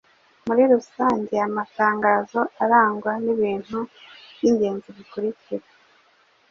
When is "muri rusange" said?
0.47-1.35